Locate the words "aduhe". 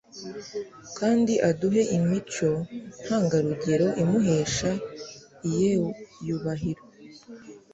1.49-1.81